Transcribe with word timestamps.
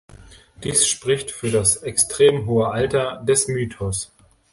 Dies 0.63 0.87
spricht 0.87 1.29
für 1.29 1.51
das 1.51 1.83
extrem 1.83 2.47
hohe 2.47 2.69
Alter 2.69 3.17
des 3.23 3.47
Mythos. 3.47 4.11